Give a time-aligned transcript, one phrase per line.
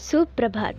[0.00, 0.74] सुप्रभात।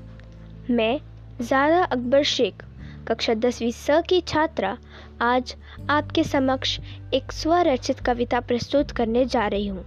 [0.70, 1.00] मैं
[1.42, 2.64] ज़ारा अकबर शेख,
[3.08, 4.78] कक्षा दसवीं स की छात्रा,
[5.22, 5.56] आज
[5.90, 6.80] आपके समक्ष
[7.14, 9.86] एक स्वरचित कविता प्रस्तुत करने जा रही हूँ,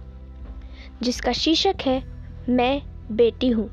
[1.03, 2.03] जिसका शीर्षक है,
[2.49, 2.81] मैं
[3.11, 3.69] बेटी हूँ।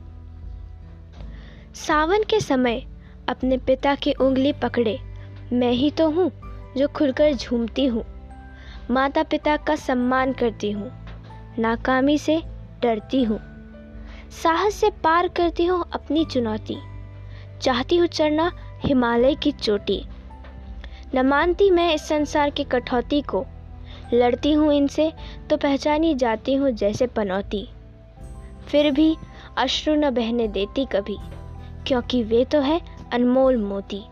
[1.74, 2.82] सावन के समय
[3.28, 4.98] अपने पिता की उंगली पकड़े,
[5.52, 6.30] मैं ही तो हूँ
[6.76, 8.04] जो खुलकर झूमती हूँ।
[8.90, 11.07] माता पिता का सम्मान करती हूँ।
[11.58, 12.42] नाकामी से
[12.82, 13.38] डरती हूँ।
[14.42, 16.76] साहस से पार करती हूँ अपनी चुनौती।
[17.62, 18.50] चाहती हूँ चढ़ना
[18.84, 20.02] हिमालय की चोटी।
[21.14, 23.44] न मानती मैं इस संसार की कठौती को।
[24.12, 25.12] लड़ती हूँ इनसे
[25.50, 27.66] तो पहचानी जाती हूँ जैसे पनौती।
[28.68, 29.16] फिर भी
[29.58, 31.16] अश्रु न बहने देती कभी,
[31.86, 32.80] क्योंकि वे तो है
[33.12, 34.02] अनमोल मोती।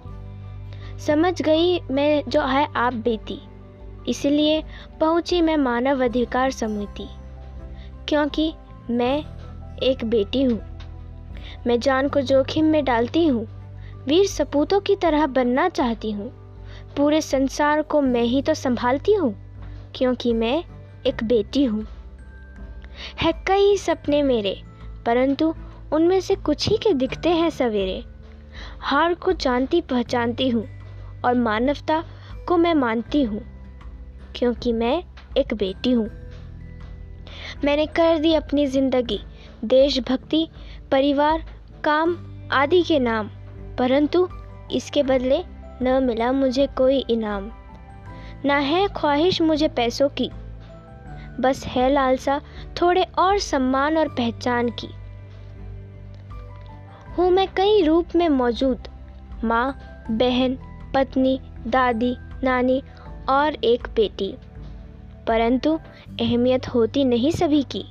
[1.06, 3.38] समझ गई मैं जो है आप बेटी
[4.08, 4.62] इसलिए
[5.00, 7.08] पहुँची मैं मानव अधिकार समिति।
[8.08, 8.52] क्योंकि
[8.90, 9.24] मैं
[9.82, 10.60] एक बेटी हूँ।
[11.66, 13.46] मैं जान को जोखिम में डालती हूँ।
[14.06, 16.28] वीर सपूतों की तरह बनना चाहती हूँ।
[16.96, 19.34] पूरे संसार को मैं ही तो संभालती हूँ,
[19.94, 20.64] क्योंकि मैं
[21.06, 21.86] एक बेटी हूँ।
[23.22, 24.62] है कई सपने मेरे,
[25.06, 25.54] परंतु
[25.92, 28.02] उनमें से कुछ ही के दिखते हैं सवेरे।
[28.80, 30.66] हार को जानती पहचानती हूँ
[31.24, 32.02] और मानवता
[32.48, 33.40] को मैं मानती हूँ,
[34.36, 35.02] क्योंकि मैं
[35.38, 36.08] एक बेटी हूँ।
[37.64, 39.18] मैंने कर दी अपनी ज़िंदगी,
[39.64, 40.48] देशभक्ति,
[40.90, 41.44] परिवार,
[41.84, 42.16] काम
[42.52, 43.30] आदि के नाम,
[43.78, 44.28] परंतु
[44.72, 45.42] इसके बदले
[45.82, 47.50] न मिला मुझे कोई इनाम।
[48.44, 50.30] ना है ख्वाहिश मुझे पैसों की,
[51.40, 52.40] बस है लालसा
[52.80, 54.88] थोड़े और सम्मान और पहचान की।
[57.18, 58.88] हूँ मैं कई रूप में मौजूद,
[59.44, 59.76] माँ,
[60.10, 60.58] बहन,
[60.94, 62.82] पत्नी, दादी, नानी
[63.28, 64.34] और एक बेटी।
[65.28, 65.78] परंतु
[66.20, 67.84] अहमियत होती नहीं सभी की।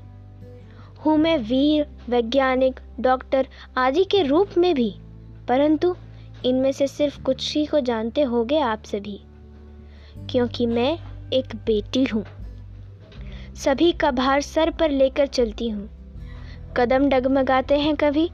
[1.06, 4.94] हूँ मैं वीर, वैज्ञानिक, डॉक्टर आदि के रूप में भी,
[5.48, 5.96] परंतु
[6.46, 9.20] इनमें से सिर्फ़ कुछ ही को जानते होगे आप सभी,
[10.32, 10.98] क्योंकि मैं
[11.34, 12.24] एक बेटी हूँ।
[13.56, 15.90] सभी का भार सर पर लेकर चलती हूँ।
[16.78, 18.30] कदम डगमगाते हैं कभी,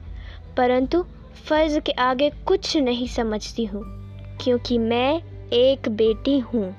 [0.56, 1.04] परंतु
[1.44, 3.82] फ़र्ज़ के आगे कुछ नहीं समझती हूँ,
[4.42, 5.22] क्योंकि मैं
[5.52, 6.74] एक बेटी हूँ।